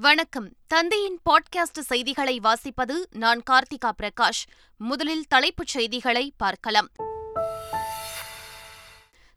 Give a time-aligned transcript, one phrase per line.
[0.00, 0.48] வணக்கம்.
[0.66, 4.46] தந்தையின் பாட்காஸ்ட் செய்திகளை வாசிப்பது நான் கார்த்திகா பிரகாஷ்.
[4.76, 6.88] முதலில் தலைப்புச் செய்திகளை பார்க்கலாம்.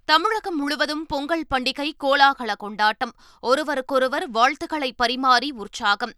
[0.06, 3.14] தமிழகம் முழுவதும் பொங்கல் பண்டிகை கோலாகல கொண்டாட்டம்.
[3.40, 6.14] ஒருவருக்கொருவர் வாழ்த்துக்களை பரிமாறி உற்சாகம்.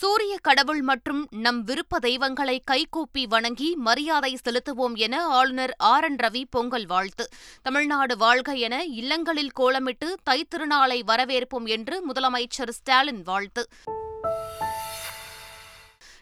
[0.00, 6.44] சூரிய கடவுள் மற்றும் நம் விருப்ப தெய்வங்களை கைகூப்பி வணங்கி மரியாதை செலுத்துவோம் என ஆளுநர் ஆர் என் ரவி
[6.50, 7.28] பொங்கல் வாழ்த்து.
[7.62, 13.68] தமிழ்நாடு வாழ்க என இல்லங்களில் கோலமிட்டு தைத்திருநாளை வரவேற்போம் என்று முதலமைச்சர் ஸ்டாலின் வாழ்த்து.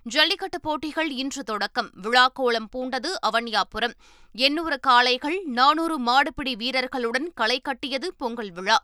[0.03, 1.91] ஜல்லிக்கட்டு போட்டிகள் இன்று தொடக்கம்.
[2.03, 3.93] விழாக்கோலம் பூண்டது அவன்யாபுரம்.
[4.33, 8.79] எண்ணூறு காளைகள் நானூறு மாடுபிடி வீரர்களுடன் களை கட்டியது பொங்கல் விழா.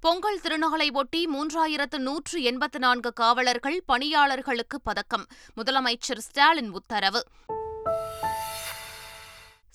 [0.00, 5.26] பொங்கல் திருநாளை ஒட்டி மூன்றாயிரத்து நூற்று எண்பத்து நான்கு காவலர்கள் பணியாளர்களுக்கு பதக்கம்.
[5.56, 7.26] முதலமைச்சர் ஸ்டாலின் உத்தரவு.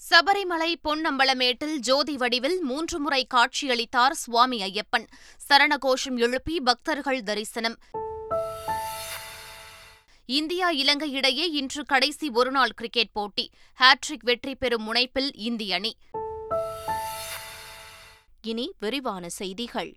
[0.09, 5.08] சபரிமலை பொன்னம்பலமேட்டில் ஜோதி வடிவில் மூன்று முறை காட்சியளித்தார் சுவாமி ஐயப்பன்.
[5.49, 7.77] சரணகோஷம் எழுப்பி பக்தர்கள் தரிசனம்.
[10.26, 13.52] இந்தியா இலங்கை இடையே இன்று கடைசி ஒருநாள் கிரிக்கெட் போட்டி.
[13.80, 15.98] ஹாட்ரிக் வெற்றி பெறும் முனைப்பில் இந்திய அணி.
[18.41, 19.93] இனி விரிவான செய்திகள்.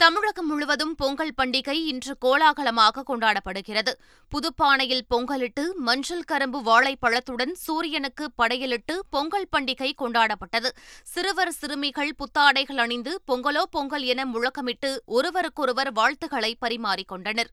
[0.00, 3.92] தமிழகம் முழுவதும் பொங்கல் பண்டிகை இன்று கோலாகலமாக கொண்டாடப்படுகிறது.
[4.32, 10.70] புதுப்பானையில் பொங்கலிட்டு மஞ்சள் கரும்பு வாழைப்பழத்துடன் சூரியனுக்கு படையலிட்டு பொங்கல் பண்டிகை கொண்டாடப்பட்டது.
[11.04, 17.50] சிறுவர் சிறுமிகள் புத்தாடைகள் அணிந்து பொங்கலோ பொங்கல் என முழக்கமிட்டு ஒருவருக்கொருவர் வாழ்த்துக்களை பரிமாறிக்கொண்டனர்.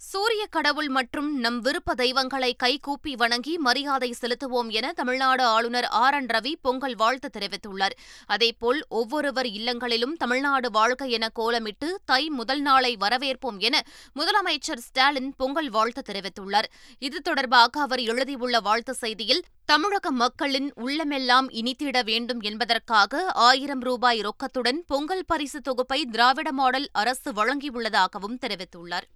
[0.00, 6.26] சூரிய கடவுள் மற்றும் நம் விருப்ப தெய்வங்களை கைகூப்பி வணங்கி மரியாதை செலுத்துவோம் என தமிழ்நாடு ஆளுநர் ஆர் என்
[6.26, 7.94] ரவி பொங்கல் வாழ்த்து தெரிவித்துள்ளார்.
[8.26, 13.82] அதேபோல் ஒவ்வொருவர் இல்லங்களிலும் தமிழ்நாடு வாழ்க என கோலமிட்டு தை முதல் நாளை வரவேற்போம் என
[14.14, 16.70] முதலமைச்சர் ஸ்டாலின் பொங்கல் வாழ்த்து தெரிவித்துள்ளார்.
[16.98, 24.80] இது தொடர்பாக அவர் எழுதியுள்ள வாழ்த்து செய்தியில் தமிழக மக்களின் உள்ளமெல்லாம் இனித்திட வேண்டும் என்பதற்காக ஆயிரம் ரூபாய் ரொக்கத்துடன்
[24.86, 29.08] பொங்கல் பரிசு தொகுப்பை திராவிட மாடல் அரசு வழங்கியுள்ளதாகவும் தெரிவித்துள்ளார்.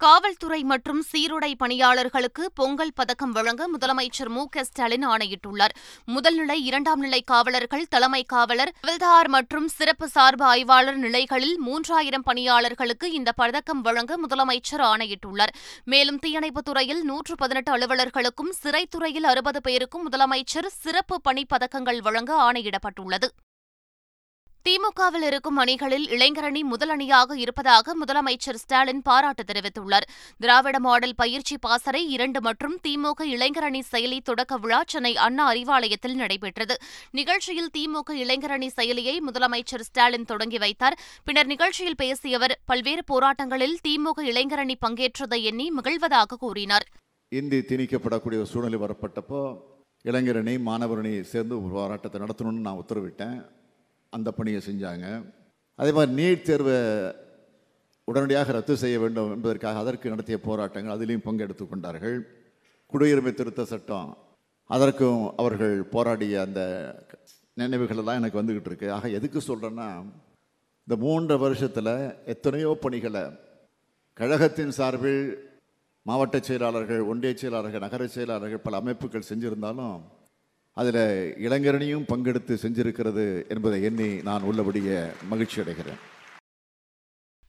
[0.00, 5.74] காவல்துறை மற்றும் சீருடை பணியாளர்களுக்கு பொங்கல் பதக்கம் வழங்க முதலமைச்சர் மு க ஸ்டாலின் ஆணையிட்டுள்ளார்.
[6.06, 13.32] முதல்நிலை இரண்டாம் நிலை காவலர்கள் தலைமை காவலர் ஹவில்தார் மற்றும் சிறப்பு சார்பு ஆய்வாளர் நிலைகளில் மூன்றாயிரம் பணியாளர்களுக்கு இந்த
[13.32, 15.54] பதக்கம் வழங்க முதலமைச்சர் ஆணையிட்டுள்ளார்.
[15.84, 23.28] மேலும் தீயணைப்புத் துறையில் நூற்று பதினெட்டு அலுவலர்களுக்கும் சிறைத்துறையில் அறுபது பேருக்கும் முதலமைச்சர் சிறப்பு பணி பதக்கங்கள் வழங்க ஆணையிடப்பட்டுள்ளது.
[24.68, 30.06] திமுகவில் இருக்கும் அணிகளில் இளைஞரணி முதல் அணியாக இருப்பதாக முதலமைச்சர் ஸ்டாலின் பாராட்டு தெரிவித்துள்ளார்.
[30.38, 36.76] திராவிட மாடல் பயிற்சி பாசறை இரண்டு மற்றும் திமுக இளைஞரணி செயலி தொடக்க விழா சென்னை அண்ணா அறிவாலயத்தில் நடைபெற்றது.
[37.10, 40.98] நிகழ்ச்சியில் திமுக இளைஞரணி செயலியை முதலமைச்சர் ஸ்டாலின் தொடங்கி வைத்தார்.
[41.24, 46.86] பின்னர் நிகழ்ச்சியில் பேசிய அவர் பல்வேறு போராட்டங்களில் திமுக இளைஞரணி பங்கேற்றதை எண்ணி மகிழ்வதாக கூறினார்.
[47.28, 49.56] இந்தி திணிக்கப்படக்கூடிய சூழ்நிலை வரப்பட்டப்போ
[50.04, 53.40] இளைஞரணி மாணவரணி சேர்ந்து ஒரு போராட்டத்தை நடத்தணும்னு நான் உத்தரவிட்டேன்.
[54.16, 55.06] அந்த பணியை செஞ்சாங்க.
[55.78, 56.78] அதே மாதிரி நீட் தேர்வை
[58.08, 62.16] உடனடியாக ரத்து செய்ய வேண்டும் என்பதற்காக அதற்கு நடத்திய போராட்டங்கள் அதிலையும் பங்கெடுத்து கொண்டார்கள்.
[62.92, 64.08] குடியுரிமை திருத்த சட்டம்
[64.76, 66.60] அதற்கும் அவர்கள் போராடிய அந்த
[67.60, 68.88] நினைவுகளெல்லாம் எனக்கு வந்துக்கிட்டு இருக்கு.
[68.92, 69.88] ஆக எதுக்கு சொல்கிறேன்னா
[70.84, 71.94] இந்த மூன்று வருஷத்தில்
[72.24, 73.24] எத்தனையோ பணிகளை
[74.20, 75.22] கழகத்தின் சார்பில்
[76.08, 79.96] மாவட்ட செயலாளர்கள் ஒன்றிய செயலாளர்கள் நகர செயலாளர்கள் பல அமைப்புகள் செஞ்சுருந்தாலும்
[80.72, 86.00] அதில் இளைஞரணியும் பங்கெடுத்து செஞ்சிருக்கிறது என்பதை எண்ணி நான் உள்ளபடிய மகிழ்ச்சி அடைகிறேன்.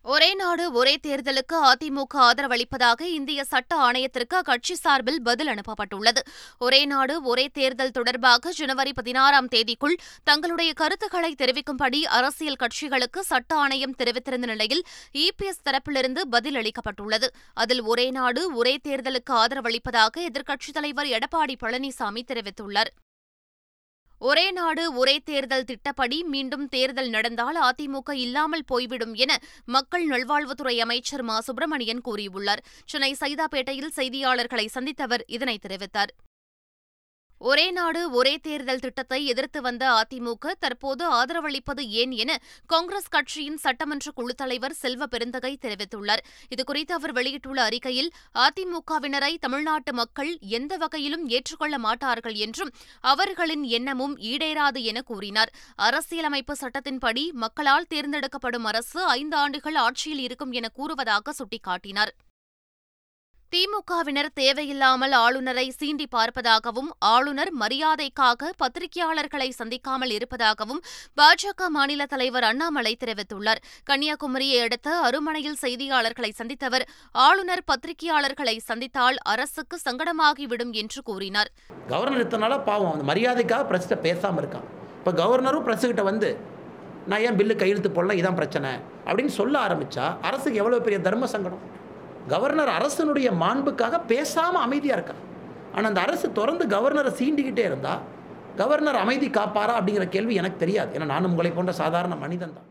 [0.03, 6.21] ஒரே நாடு ஒரே தேர்தலுக்கு அதிமுக ஆதரவளிப்பதாக இந்திய சட்ட ஆணையத்திற்கு அக்கட்சி சார்பில் பதில் அனுப்பப்பட்டுள்ளது.
[6.59, 13.95] ஒரே நாடு ஒரே தேர்தல் தொடர்பாக ஜனவரி பதினாறாம் தேதிக்குள் தங்களுடைய கருத்துக்களை தெரிவிக்கும்படி அரசியல் கட்சிகளுக்கு சட்ட ஆணையம்
[13.95, 14.83] தெரிவித்திருந்த நிலையில்
[15.13, 17.27] இபிஎஸ் தரப்பிலிருந்து பதில் அளிக்கப்பட்டுள்ளது.
[17.53, 22.91] அதில் ஒரே நாடு ஒரே தேர்தலுக்கு ஆதரவளிப்பதாக எதிர்க்கட்சித் தலைவர் எடப்பாடி பழனிசாமி தெரிவித்துள்ளார்.
[24.21, 31.21] ஒரே நாடு ஒரே தேர்தல் திட்டப்படி மீண்டும் தேர்தல் நடந்தால் அதிமுக இல்லாமல் போய்விடும் என மக்கள் நல்வாழ்வுத்துறை அமைச்சர்
[31.21, 31.39] மா.
[31.39, 32.61] சுப்பிரமணியன் கூறியுள்ளார்.
[32.85, 36.11] சென்னை சைதாப்பேட்டையில் செய்தியாளர்களை சந்தித்தவர் இதனை தெரிவித்தார்.
[37.49, 42.31] ஒரே நாடு ஒரே தேர்தல் திட்டத்தை எதிர்த்து வந்த அதிமுக தற்போது ஆதரவளிப்பது ஏன் என
[42.65, 46.23] காங்கிரஸ் கட்சியின் சட்டமன்ற குழு தலைவர் செல்வ பெருந்தகை தெரிவித்துள்ளார்.
[46.55, 54.81] இதுகுறித்து அவர் வெளியிட்டுள்ள அறிக்கையில் அதிமுகவினரை தமிழ்நாட்டு மக்கள் எந்த வகையிலும் ஏற்றுக்கொள்ள மாட்டார்கள் என்றும் அவர்களின் எண்ணமும் ஈடேறாது
[54.81, 55.53] என கூறினார்.
[55.75, 62.13] அரசியலமைப்பு சட்டத்தின்படி மக்களால் தேர்ந்தெடுக்கப்படும் அரசு ஐந்து ஆண்டுகள் ஆட்சியில் இருக்கும் என கூறுவதாக சுட்டிக்காட்டினார்.
[63.53, 70.79] திமுகவினர் தேவையில்லாமல் ஆளுநரை சீண்டி பார்ப்பதாகவும் ஆளுநர் மரியாதைக்காக பத்திரிகையாளர்களை சந்திக்காமல் இருப்பதாகவும்
[71.19, 73.61] பாஜக மாநில தலைவர் அண்ணாமலை தெரிவித்துள்ளார்.
[73.89, 76.85] கன்னியாகுமரியை அடுத்த அருமனையில் செய்தியாளர்களை சந்தித்தவர்
[77.25, 81.51] ஆளுநர் பத்திரிகையாளர்களை சந்தித்தால் அரசுக்கு சங்கடமாகிவிடும் என்று கூறினார்.
[81.91, 84.65] கவர்னர் இத்தனால பாவம் மரியாதைக்காக பிரஸ்கிட்ட பேசாமல் இருக்கான்.
[85.01, 86.31] இப்போ கவர்னரும் பிரசுகிட்ட வந்து
[87.11, 88.73] நான் ஏன் பில்லு கையெழுத்து போடலாம் இதான் பிரச்சனை.
[89.09, 91.63] அப்படின்னு சொல்ல ஆரம்பித்தா அரசுக்கு எவ்வளோ பெரிய தர்ம சங்கடம்?
[92.27, 95.21] கவர்னர் அரசனுடைய மாண்புக்காக பேசாமல் அமைதியாக இருக்கான்
[95.75, 98.01] ஆனால் அந்த அரசு தொடர்ந்து கவர்னரை சீண்டிக்கிட்டே இருந்தால்
[98.57, 100.99] கவர்னர் அமைதி காப்பாரா அப்படிங்கிற கேள்வி எனக்கு தெரியாது.
[100.99, 102.67] ஏன்னா நான் உங்களை போன்ற சாதாரண மனிதன் தான்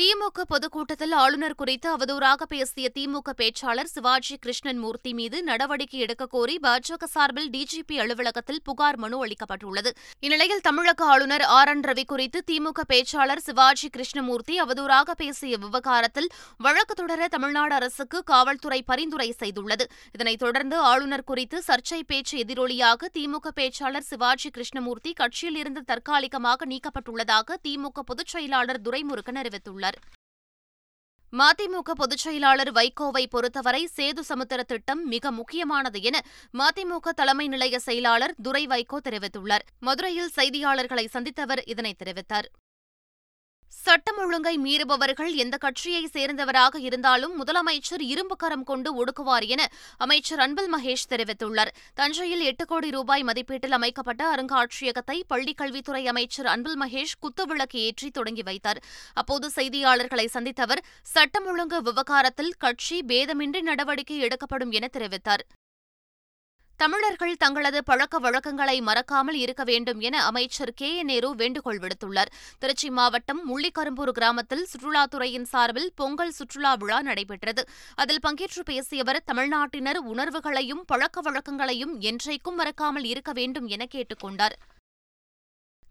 [0.00, 6.58] திமுக பொதுக்கூட்டத்தில் ஆளுநர் குறித்து அவதூறாக பேசிய திமுக பேச்சாளர் சிவாஜி கிருஷ்ணன் மூர்த்தி மீது நடவடிக்கை எடுக்கக் கோரி
[6.62, 9.90] பாஜக சார்பில் டிஜிபி அலுவலகத்தில் புகார் மனு அளிக்கப்பட்டுள்ளது.
[10.20, 11.68] இந்நிலையில் தமிழக ஆளுநர் ஆர்.
[11.68, 11.80] என்.
[11.80, 19.34] ரவி குறித்து திமுக பேச்சாளர் சிவாஜி கிருஷ்ணமூர்த்தி அவதூறாக பேசிய விவகாரத்தில் வழக்கு தொடர தமிழ்நாடு அரசுக்கு காவல்துறை பரிந்துரை
[19.38, 19.82] செய்துள்ளது.
[20.12, 27.56] இதனைத் தொடர்ந்து ஆளுநர் குறித்து சர்ச்சை பேச்சு எதிரொலியாக திமுக பேச்சாளர் சிவாஜி கிருஷ்ணமூர்த்தி கட்சியில் இருந்து தற்காலிகமாக நீக்கப்பட்டுள்ளதாக
[27.68, 29.88] திமுக பொதுச் செயலாளர் துரைமுருகன் அறிவித்துள்ளார்.
[31.32, 36.24] மதிமுக பொதுச் செயலாளர் வைகோவை பொறுத்தவரை சேது சமுத்திர திட்டம் மிக முக்கியமானது என
[36.58, 39.66] மதிமுக தலைமை நிலைய செயலாளர் துரை வைகோ தெரிவித்துள்ளார்.
[39.80, 42.48] மதுரையில் செய்தியாளர்களை சந்தித்தவர் இதனை தெரிவித்தார்.
[43.72, 49.62] சட்டம் ஒழுங்கை மீறுபவர்கள் எந்த கட்சியை சேர்ந்தவராக இருந்தாலும் முதலமைச்சர் இரும்பு கரம் கொண்டு ஒடுக்குவார் என
[49.96, 51.72] அமைச்சர் அன்பில் மகேஷ் தெரிவித்துள்ளார்.
[51.94, 58.42] தஞ்சையில் எட்டு கோடி ரூபாய் மதிப்பீட்டில் அமைக்கப்பட்ட அருங்காட்சியகத்தை பள்ளிக் கல்வித்துறை அமைச்சர் அன்பில் மகேஷ் குத்துவிளக்கு ஏற்றி தொடங்கி
[58.42, 58.82] வைத்தார்.
[59.14, 65.44] அப்போது செய்தியாளர்களை சந்தித்த அவர் சட்டம் ஒழுங்கு விவகாரத்தில் கட்சி பேதமின்றி நடவடிக்கை எடுக்கப்படும் என தெரிவித்தார்.
[66.82, 72.30] தமிழர்கள் தங்களது பழக்க வழக்கங்களை மறக்காமல் இருக்க வேண்டும் என அமைச்சர் கே என் நேரு வேண்டுகோள் விடுத்துள்ளார்.
[72.58, 77.68] திருச்சி மாவட்டம் முள்ளிக்கரும்பூர் கிராமத்தில் சுற்றுலாத்துறையின் சார்பில் பொங்கல் சுற்றுலா விழா நடைபெற்றது.
[77.94, 84.50] அதில் பங்கேற்று பேசியவர் தமிழ்நாட்டினர் உணர்வுகளையும் பழக்க வழக்கங்களையும் என்றைக்கும் மறக்காமல் இருக்க வேண்டும் என கேட்டுக் கொண்டாா்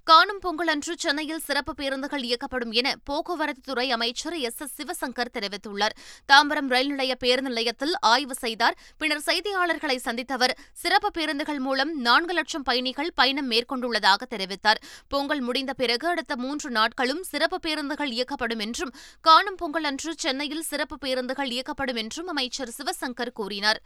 [0.10, 4.62] காணும் பொங்கல் அன்று சென்னையில் சிறப்பு பேருந்துகள் இயக்கப்படும் என போக்குவரத்துத்துறை அமைச்சர் எஸ்.
[4.62, 4.82] எஸ்.
[4.82, 5.96] சிவசங்கர் தெரிவித்துள்ளார்.
[6.34, 8.78] தாம்பரம் ரயில் நிலைய பேருந்து நிலையத்தில் ஆய்வு செய்தார்.
[8.98, 14.82] பின்னர் செய்தியாளர்களை சந்தித்த அவர் சிறப்பு பேருந்துகள் மூலம் நான்கு லட்சம் பயணிகள் பயணம் மேற்கொண்டுள்ளதாக தெரிவித்தார்.
[15.08, 20.98] பொங்கல் முடிந்த பிறகு அடுத்த மூன்று நாட்களும் சிறப்பு பேருந்துகள் இயக்கப்படும் என்றும் காணும் பொங்கல் அன்று சென்னையில் சிறப்பு
[20.98, 23.82] பேருந்துகள் இயக்கப்படும் என்றும் அமைச்சர் சிவசங்கர் கூறினார்.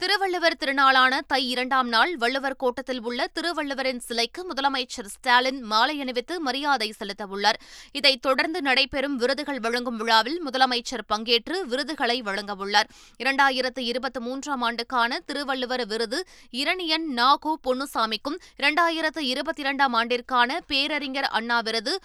[0.00, 6.94] திருவள்ளுவர் திருநாளான தை இரண்டாம் நாள் வள்ளுவர் கோட்டத்தில் உள்ள திருவள்ளுவரின் சிலைக்கு முதலமைச்சர் ஸ்டாலின் மாலை அணிவித்து மரியாதை
[6.98, 7.58] செலுத்தவுள்ளார்.
[7.92, 12.88] இதைத் தொடர்ந்து நடைபெறும் விருதுகள் வழங்கும் விழாவில் முதலமைச்சர் பங்கேற்று விருதுகளை வழங்கவுள்ளார்.
[13.18, 21.60] இரண்டாயிரத்து இருபத்தி மூன்றாம் ஆண்டுக்கான திருவள்ளுவர் விருது இரணியன் நாகு பொன்னுசாமிக்கும் இரண்டாயிரத்து இருபத்தி இரண்டாம் ஆண்டிற்கான பேரறிஞர் அண்ணா
[21.60, 22.00] விருது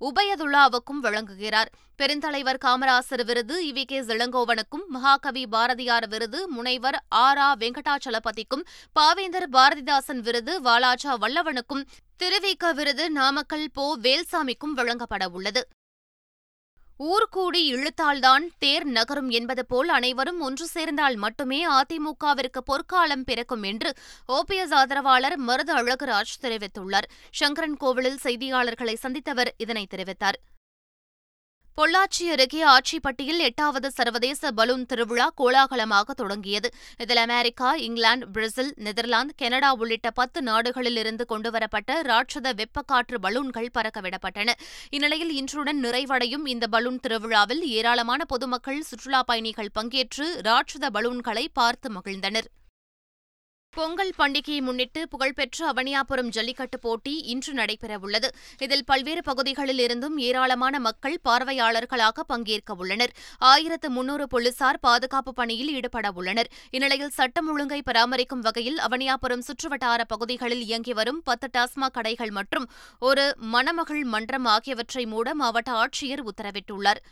[0.00, 1.66] உபயதுல்லாவுக்கும் வழங்குகிறார்.
[1.98, 4.00] பெருந்தலைவர் காமராசர் விருது இவி கே.
[4.00, 7.38] இளங்கோவனுக்கும் மகாகவி பாரதியார் விருது முனைவர் ஆர்.
[7.38, 7.54] ஆ.
[7.54, 8.64] வெங்கடாச்சலபதிக்கும்
[9.00, 11.86] பாவேந்தர் பாரதிதாசன் விருது வாலாஜா வல்லவனுக்கும்
[12.22, 13.96] திருவிக விருது நாமக்கல் போ.
[13.98, 15.68] வேல்சாமிக்கும் வழங்கப்பட உள்ளது.
[16.98, 23.94] ஊர்கூடி இழுத்தால்தான் தேர் நகரும் என்பது போல் அனைவரும் ஒன்று சேர்ந்தால் மட்டுமே அதிமுகவிற்கு பொற்காலம் பிறக்கும் என்று
[24.28, 27.08] ஓபிஎஸ் ஆதரவாளர் மருது அழகுராஜ் தெரிவித்துள்ளார்.
[27.30, 30.38] சங்கரன் கோவிலில் செய்தியாளர்களை சந்தித்தவர் இதனை தெரிவித்தார்.
[31.80, 36.68] பொள்ளாச்சி அருகே ஆட்சிப்பட்டியில் எட்டாவது சர்வதேச பலூன் திருவிழா கோலாகலமாக தொடங்கியது.
[36.98, 44.52] இதில் America England Brazil Netherlands Canada உள்ளிட்ட பத்து நாடுகளில் இருந்து கொண்டுவரப்பட்ட ராட்சத வெப்பக்காற்று பலூன்கள் பறக்கவிடப்பட்டன.
[44.90, 52.48] இந்நிலையில் இன்றுடன் நிறைவடையும் இந்த பலூன் திருவிழாவில் ஏராளமான பொதுமக்கள் சுற்றுலாப் பயணிகள் பங்கேற்று ராட்சத பலூன்களை பார்த்து மகிழ்ந்தனர்.
[53.76, 58.28] பொங்கல் பண்டிகையை முன்னிட்டு புகழ்பெற்ற அவனியாபுரம் ஜல்லிக்கட்டு போட்டி இன்று நடைபெறவுள்ளது.
[58.58, 63.12] இதில் பல்வேறு பகுதிகளில் இருந்தும் ஏராளமான மக்கள் பார்வையாளர்களாக பங்கேற்க உள்ளனர்.
[63.38, 66.50] ஆயிரத்து முன்னூறு போலீசார் பாதுகாப்பு பணியில் ஈடுபட உள்ளனர்.
[66.70, 73.34] இந்நிலையில் சட்டம் ஒழுங்கை பராமரிக்கும் வகையில் அவனியாபுரம் சுற்றுவட்டார பகுதிகளில் இயங்கி வரும் பத்து டாஸ்மாக் கடைகள் மற்றும் ஒரு
[73.36, 77.02] மணமகள் மன்றம் ஆகியவற்றை மூட மாவட்ட ஆட்சியர் உத்தரவிட்டுள்ளார்.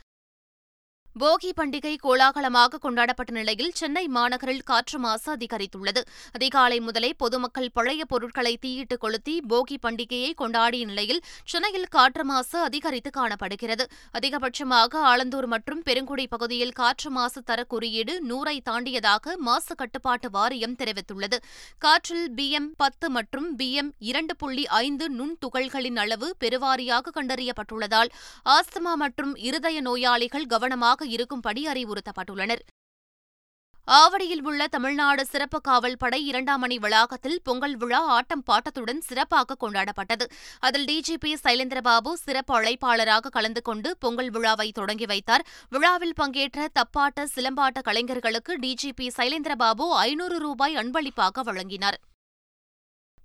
[1.21, 6.01] போகி பண்டிகை கோலாகலமாக கொண்டாடப்பட்ட நிலையில் சென்னை மாநகரில் காற்று மாசு அதிகரித்துள்ளது.
[6.37, 13.11] அதிகாலை முதலே பொதுமக்கள் பழைய பொருட்களை தீயிட்டு கொளுத்தி போகி பண்டிகையை கொண்டாடிய நிலையில் சென்னையில் காற்று மாசு அதிகரித்து
[13.11, 13.85] காணப்படுகிறது.
[14.19, 21.39] அதிகபட்சமாக ஆலந்தூர் மற்றும் பெருங்குடி பகுதியில் காற்று மாசு தர குறியீடு நூறை தாண்டியதாக மாசு கட்டுப்பாட்டு வாரியம் தெரிவித்துள்ளது.
[21.77, 28.13] காற்றில் பிஎம் பத்து மற்றும் பிஎம் இரண்டு புள்ளி ஐந்து நுண் துகள்களின் அளவு பெருவாரியாக கண்டறியப்பட்டுள்ளதால்
[28.57, 32.59] ஆஸ்துமா மற்றும் இருதய நோயாளிகள் கவனமாக இருக்கும்படி அறிவுறுத்தப்பட்டுள்ளனர்.
[33.87, 40.25] ஆவடியில் உள்ள தமிழ்நாடு சிறப்பு காவல் படை இரண்டாம் மணி வளாகத்தில் பொங்கல் விழா ஆட்டம் பாட்டத்துடன் சிறப்பாக கொண்டாடப்பட்டது.
[40.59, 45.45] அதில் டிஜிபி சைலேந்திரபாபு சிறப்பு அழைப்பாளராக கலந்து கொண்டு பொங்கல் விழாவை தொடங்கி வைத்தார்.
[45.69, 51.99] விழாவில் பங்கேற்ற தப்பாட்ட சிலம்பாட்ட கலைஞர்களுக்கு டிஜிபி சைலேந்திரபாபு ஐநூறு ரூபாய் அன்பளிப்பாக வழங்கினார்.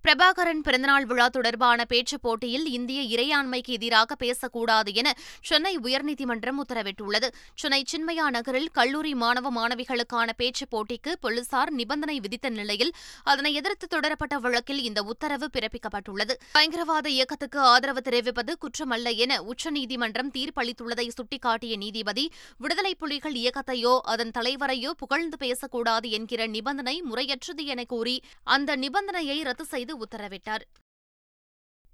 [0.05, 5.09] பிரபாகரன் பிறந்தநாள் விழா தொடர்பான பேச்சுப் போட்டியில் இந்திய இறையாண்மைக்கு எதிராக பேசக்கூடாது என
[5.41, 7.29] சென்னை உயர்நீதிமன்றம் உத்தரவிட்டுள்ளது.
[7.55, 12.93] சென்னை சின்மயா நகரில் கல்லூரி மாணவ மாணவிகளுக்கான பேச்சுப் போட்டிக்கு போலீசார் நிபந்தனை விதித்த நிலையில்
[13.25, 16.37] அதனை எதிர்த்து தொடரப்பட்ட வழக்கில் இந்த உத்தரவு பிறப்பிக்கப்பட்டுள்ளது.
[16.53, 22.27] பயங்கரவாத இயக்கத்துக்கு ஆதரவு தெரிவிப்பது குற்றமல்ல என உச்சநீதிமன்றம் தீர்ப்பளித்துள்ளதை சுட்டிக்காட்டிய நீதிபதி
[22.57, 29.65] விடுதலை புலிகள் இயக்கத்தையோ அதன் தலைவரையோ புகழ்ந்து பேசக்கூடாது என்கிற நிபந்தனை முறையற்றது என கூறி அந்த நிபந்தனையை ரத்து
[29.65, 30.65] செய்து உத்தரவிட்டார்.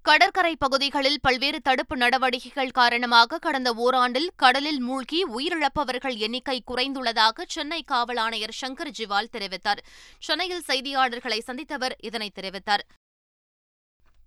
[0.01, 8.17] கடற்கரை பகுதிகளில் பல்வேறு தடுப்பு நடவடிக்கைகள் காரணமாக கடந்த ஓராண்டில் கடலில் மூழ்கி உயிரிழப்பவர்கள் எண்ணிக்கை குறைந்துள்ளதாக சென்னை காவல்
[8.17, 9.77] ஆணையர் சங்கர் ஜிவால் தெரிவித்தார்.
[10.19, 12.85] சென்னையில் செய்தியாளர்களை சந்தித்தவர் இதனை தெரிவித்தார்.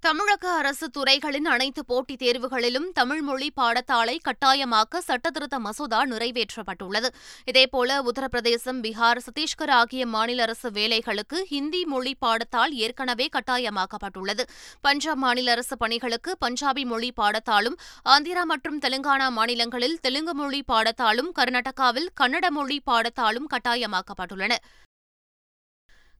[0.00, 7.08] தமிழக அரசு துறைகளின் அனைத்து போட்டித் தேர்வுகளிலும் தமிழ் மொழி பாடத்தாளை கட்டாயமாக்க சட்டத்திருத்த மசோதா நிறைவேற்றப்பட்டுள்ளது.
[7.50, 14.46] இதேபோல உத்தரப்பிரதேசம் பீகார் சத்தீஸ்கர் ஆகிய மாநில அரசு வேலைகளுக்கு ஹிந்தி மொழி பாடத்தால் ஏற்கனவே கட்டாயமாக்கப்பட்டுள்ளது.
[14.80, 22.10] பஞ்சாப் மாநில அரசு பணிகளுக்கு பஞ்சாபி மொழி பாடத்தாலும் ஆந்திரா மற்றும் தெலுங்கானா மாநிலங்களில் தெலுங்கு மொழி பாடத்தாலும் கர்நாடகாவில்
[22.20, 24.54] கன்னட மொழி பாடத்தாலும் கட்டாயமாக்கப்பட்டுள்ளன.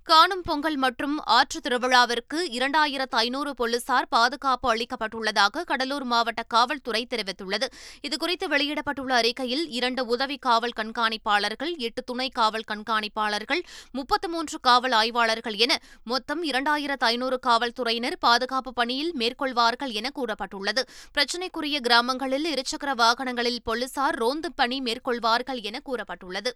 [0.02, 7.66] காணும் பொங்கல் மற்றும் ஆற்றுத் திருவிழாவிற்கு இரண்டாயிரத்து ஐநூறு போலீசார் பாதுகாப்பு அளிக்கப்பட்டுள்ளதாக கடலூர் மாவட்ட காவல்துறை தெரிவித்துள்ளது.
[8.08, 15.54] இதுகுறித்து வெளியிடப்பட்டுள்ள அறிக்கையில் இரண்டு உதவி காவல் கண்காணிப்பாளர்கள் எட்டு துணை காவல் கண்காணிப்பாளர்கள் முப்பத்து மூன்று காவல் ஆய்வாளர்கள்
[15.54, 20.84] என மொத்தம் இரண்டாயிரத்து ஐநூறு காவல்துறையினர் பாதுகாப்பு பணியில் மேற்கொள்வார்கள் என கூறப்பட்டுள்ளது.
[21.14, 26.52] பிரச்சினைக்குரிய கிராமங்களில் இருசக்கர வாகனங்களில் போலீசார் ரோந்து பணி மேற்கொள்வார்கள் என கூறப்பட்டுள்ளது.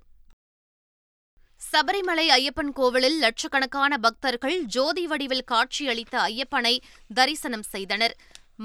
[1.72, 6.72] சபரிமலை ஐயப்பன் கோவிலில் லட்சக்கணக்கான பக்தர்கள் ஜோதி வடிவில் காட்சியளித்த ஐயப்பனை
[7.14, 8.14] தரிசனம் செய்தனர்.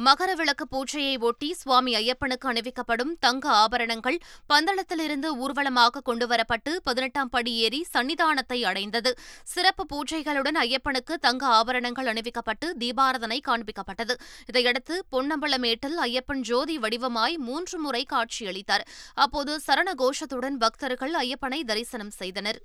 [0.06, 4.18] மகர விளக்கு பூஜையை ஒட்டி சுவாமி ஐயப்பனுக்கு அணிவிக்கப்படும் தங்க ஆபரணங்கள்
[4.52, 9.18] பந்தளத்திலிருந்து ஊர்வலமாக கொண்டுவரப்பட்டு பதினெட்டாம் படி ஏறி சன்னிதானத்தை அடைந்தது.
[9.44, 14.16] சிறப்பு பூஜைகளுடன் ஐயப்பனுக்கு தங்க ஆபரணங்கள் அணிவிக்கப்பட்டு தீபாரதனை காண்பிக்கப்பட்டது.
[14.46, 18.86] இதையடுத்து பொன்னம்பலமேட்டில் ஐயப்பன் ஜோதி வடிவமாய் மூன்று முறை காட்சியளித்தார்.
[19.14, 22.62] அப்போது சரண கோஷத்துடன் பக்தர்கள் ஐயப்பனை தரிசனம் செய்தனர்.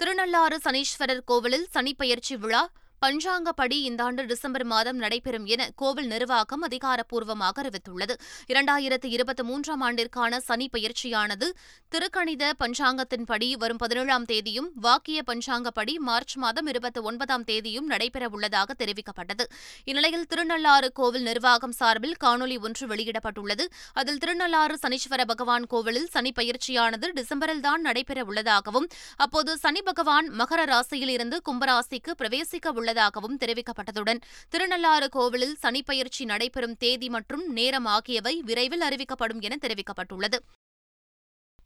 [0.00, 2.62] திருநள்ளாறு சனீஸ்வரர் கோவிலில் சனிப்பெயர்ச்சி விழா
[3.04, 8.14] பஞ்சாங்கப்படி இந்த ஆண்டு டிசம்பர் மாதம் நடைபெறும் என கோவில் நிர்வாகம் அதிகாரப்பூர்வமாக அறிவித்துள்ளது.
[8.52, 11.46] இரண்டாயிரத்து இருபத்தி மூன்றாம் ஆண்டிற்கான சனி பயிற்சியானது
[11.94, 19.46] திருக்கணித பஞ்சாங்கத்தின்படி வரும் பதினேழாம் தேதியும் வாக்கிய பஞ்சாங்கப்படி மார்ச் மாதம் இருபத்தி ஒன்பதாம் தேதியும் நடைபெறவுள்ளதாக தெரிவிக்கப்பட்டது.
[19.84, 23.66] இந்நிலையில் திருநள்ளாறு கோவில் நிர்வாகம் சார்பில் காணொலி ஒன்று வெளியிடப்பட்டுள்ளது.
[23.92, 31.42] அதில் திருநள்ளாறு சனீஸ்வர பகவான் கோவிலில் சனி பயிற்சியானது டிசம்பரில்தான் நடைபெறவுள்ளதாகவும் அப்போது சனி பகவான் மகர ராசியில் இருந்து
[31.50, 34.20] கும்பராசிக்கு பிரவேசிக்க உள்ளதாகவும் தெரிவிக்கப்பட்டதுடன்
[34.52, 40.38] திருநள்ளாறு கோவிலில் சனிப்பயிற்சி நடைபெறும் தேதி மற்றும் நேரம் ஆகியவை விரைவில் அறிவிக்கப்படும் என தெரிவிக்கப்பட்டுள்ளது.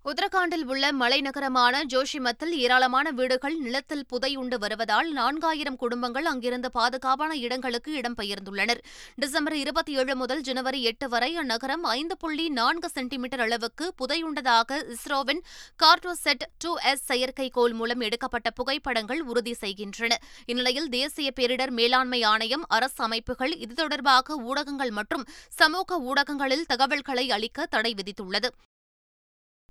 [0.05, 8.81] உத்தரகாண்டில் உள்ள மலைநகரமான ஜோஷிமத்தில் ஏராளமான வீடுகள் நிலத்தில் புதையுண்டு வருவதால் நான்காயிரம் குடும்பங்கள் அங்கிருந்து பாதுகாப்பான இடங்களுக்கு இடம்பெயர்ந்துள்ளனர்
[9.15, 15.43] டிசம்பர் இருபத்தி ஏழு முதல் ஜனவரி எட்டு வரை அந்நகரம் ஐந்து புள்ளி நான்கு சென்டிமீட்டர் அளவுக்கு புதையுண்டதாக இஸ்ரோவின்
[15.83, 20.15] கார்டோசெட் டூ எஸ் செயற்கைக்கோள் மூலம் எடுக்கப்பட்ட புகைப்படங்கள் உறுதி செய்கின்றன.
[20.47, 25.27] இந்நிலையில் தேசிய பேரிடர் மேலாண்மை ஆணையம் அரசு அமைப்புகள் இது தொடர்பாக ஊடகங்கள் மற்றும்
[25.61, 28.51] சமூக ஊடகங்களில் தகவல்களை அளிக்க தடை விதித்துள்ளது.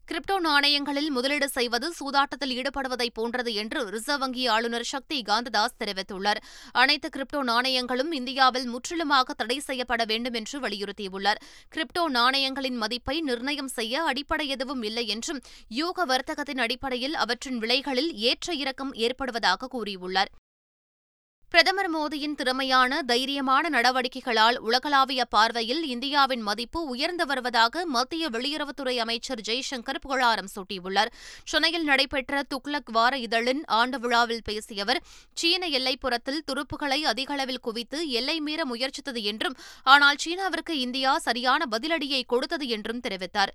[0.10, 6.40] கிரிப்டோ நாணயங்களில் முதலீடு செய்வது சூதாட்டத்தில் ஈடுபடுவதை போன்றது என்று ரிசர்வ் வங்கி ஆளுநர் சக்தி காந்ததாஸ் தெரிவித்துள்ளார்.
[6.72, 11.42] அனைத்து கிரிப்டோ நாணயங்களும் இந்தியாவில் முற்றிலுமாக தடை செய்யப்பட வேண்டும் என்று வலியுறுத்தியுள்ளார்.
[11.76, 18.54] கிரிப்டோ நாணயங்களின் மதிப்பை நிர்ணயம் செய்ய அடிப்படை எதுவும் இல்லை என்றும் யூக வர்த்தகத்தின் அடிப்படையில் அவற்றின் விலைகளில் ஏற்ற
[18.54, 20.32] இறக்கம் ஏற்படுவதாக கூறியுள்ளார்.
[21.52, 30.00] பிரதமர் மோடியின் திறமையான தைரியமான நடவடிக்கைகளால் உலகளாவிய பார்வையில் இந்தியாவின் மதிப்பு உயர்ந்து வருவதாக மத்திய வெளியுறவுத்துறை அமைச்சர் ஜெய்சங்கர்
[30.02, 31.12] புகழாரம் சூட்டியுள்ளார்.
[31.44, 35.02] சென்னையில் நடைபெற்ற துக்ளக் வார இதழின் ஆண்டு விழாவில் பேசிய அவர்
[35.34, 42.68] சீன எல்லைப்புறத்தில் துருப்புகளை அதிகளவில் குவித்து எல்லை மீற முயற்சித்தது என்றும் ஆனால் சீனாவிற்கு இந்தியா சரியான பதிலடியை கொடுத்தது
[42.68, 43.54] என்றும் தெரிவித்தார்.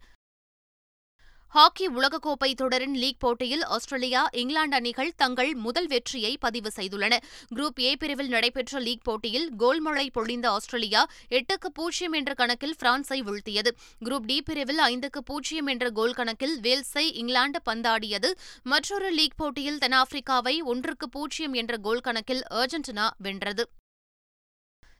[1.54, 7.16] ஹாக்கி உலகக்கோப்பை தொடரின் லீக் போட்டியில் ஆஸ்திரேலியா இங்கிலாந்து அணிகள் தங்கள் முதல் வெற்றியை பதிவு செய்துள்ளன.
[7.54, 13.68] குரூப் ஏ பிரிவில் நடைபெற்ற லீக் போட்டியில் கோல்மழை பொழிந்த ஆஸ்திரேலியா எட்டுக்கு பூஜ்ஜியம் என்ற கணக்கில் பிரான்ஸை வீழ்த்தியது.
[14.04, 18.32] குரூப் டி பிரிவில் ஐந்துக்கு பூஜ்ஜியம் என்ற கோல் கணக்கில் வேல்ஸை இங்கிலாந்து பந்தாடியது.
[18.62, 23.68] மற்றொரு லீக் போட்டியில் தென்னாப்பிரிக்காவை ஒன்றுக்கு பூஜ்ஜியம் என்ற கோல் கணக்கில் அர்ஜென்டினா வென்றது.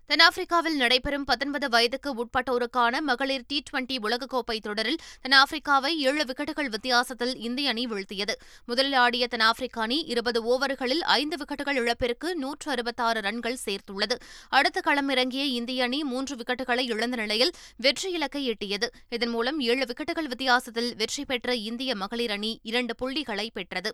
[0.09, 7.69] தென்னாப்பிரிக்காவில் நடைபெறும் பத்தொன்பது வயதுக்கு உட்பட்டோருக்கான மகளிர் டி டுவெண்டி உலகக்கோப்பை தொடரில் தென்னாப்பிரிக்காவை ஏழு விக்கெட்டுகள் வித்தியாசத்தில் இந்திய
[7.69, 8.35] அணி வீழ்த்தியது.
[8.67, 14.19] முதலில் ஆடிய தென்னாப்பிரிக்க அணி இருபது ஓவர்களில் ஐந்து விக்கெட்டுகள் இழப்பிற்கு நூற்று அறுபத்தாறு ரன்கள் சேர்த்துள்ளது.
[14.49, 18.89] அடுத்த களமிறங்கிய இந்திய அணி மூன்று விக்கெட்டுகளை இழந்த நிலையில் வெற்றி இலக்கை எட்டியது.
[19.09, 23.93] இதன் மூலம் ஏழு விக்கெட்டுகள் வித்தியாசத்தில் வெற்றி பெற்ற இந்திய மகளிர் அணி இரண்டு புள்ளிகளை பெற்றது.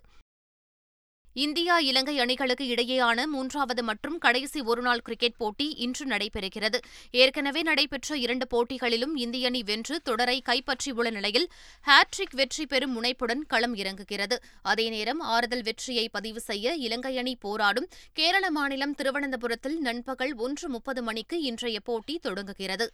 [1.45, 6.79] இந்தியா இலங்கை அணிகளுக்கு இடையேயான மூன்றாவது மற்றும் கடைசி ஒருநாள் கிரிக்கெட் போட்டி இன்று நடைபெறுகிறது.
[7.11, 11.47] ஏற்கனவே நடைபெற்ற இரண்டு போட்டிகளிலும் இந்திய அணி வென்று தொடரை கைப்பற்றியுள்ள நிலையில்
[11.87, 14.39] ஹாட்ரிக் வெற்றி பெறும் முனைப்புடன் களம் இறங்குகிறது.
[14.63, 21.03] அதே நேரம் ஆறுதல் வெற்றியை பதிவு செய்ய இலங்கை அணி போராடும் கேரள மாநிலம் திருவனந்தபுரத்தில் நண்பகல் ஒன்று முப்பது
[21.03, 22.89] மணிக்கு இன்றைய போட்டி தொடங்குகிறது.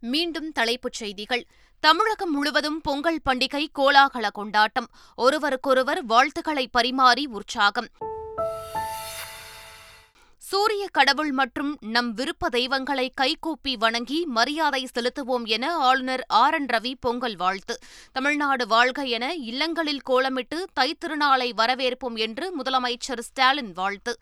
[0.00, 1.46] மீண்டும் தலைப்புச் செய்திகள்.
[1.80, 4.88] தமிழகம் முழுவதும் பொங்கல் பண்டிகை கோலாகல கொண்டாட்டம்.
[5.16, 7.88] ஒருவருக்கொருவர் வாழ்த்துக்களை பரிமாறி உற்சாகம்.
[10.38, 16.54] சூரிய கடவுள் மற்றும் நம் விருப்ப தெய்வங்களை கைகூப்பி வணங்கி மரியாதை செலுத்துவோம் என ஆளுநர் ஆர்.
[16.54, 16.66] என்.
[16.66, 17.78] ரவி பொங்கல் வாழ்த்து.
[18.12, 24.18] தமிழ்நாடு வாழ்க என இல்லங்களில் கோலமிட்டு தைத்திருநாளை வரவேற்போம் என்று முதலமைச்சர் ஸ்டாலின் வாழ்த்து.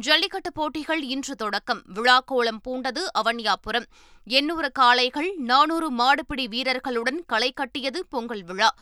[0.00, 1.82] ஜல்லிக்கட்டு போட்டிகள் இன்று தொடக்கம்.
[1.94, 3.84] விழாக்கோலம் பூண்டது அவன்யாபுரம்.
[4.24, 8.74] எண்ணூறு காளைகள் நானூறு மாடுபிடி வீரர்களுடன் களை கட்டியது பொங்கல் விழா.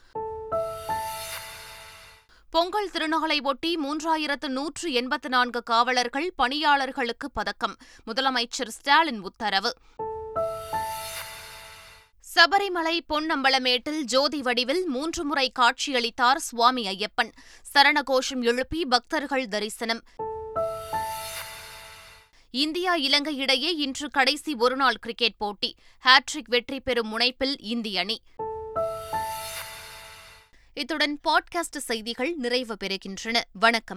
[2.50, 7.76] பொங்கல் திருநாளை ஒட்டி மூன்றாயிரத்து நூற்று எண்பத்து நான்கு காவலர்கள் பணியாளர்களுக்கு பதக்கம்.
[8.06, 9.74] முதலமைச்சர் ஸ்டாலின் உத்தரவு.
[12.34, 17.32] சபரிமலை பொன்னம்பலமேட்டில் ஜோதி வடிவில் மூன்று முறை காட்சியளித்தார் சுவாமி ஐயப்பன்.
[17.74, 20.02] சரணகோஷம் எழுப்பி பக்தர்கள் தரிசனம்.
[22.50, 25.76] இந்தியா இலங்கை இடையே இன்று கடைசி ஒருநாள் கிரிக்கெட் போட்டி.
[25.98, 28.20] ஹாட்ரிக் வெற்றி பெறும் முனைப்பில் இந்திய அணி.
[30.74, 33.40] இத்துடன் பாட்காஸ்ட் செய்திகள் நிறைவு பெறுகின்றன.
[33.52, 33.96] வணக்கம்.